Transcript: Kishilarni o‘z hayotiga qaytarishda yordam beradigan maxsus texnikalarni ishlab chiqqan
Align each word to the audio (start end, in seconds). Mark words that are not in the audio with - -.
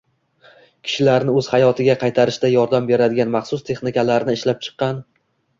Kishilarni 0.87 1.35
o‘z 1.41 1.49
hayotiga 1.55 1.95
qaytarishda 2.03 2.51
yordam 2.53 2.87
beradigan 2.93 3.33
maxsus 3.37 3.67
texnikalarni 3.71 4.37
ishlab 4.39 4.65
chiqqan 4.69 5.07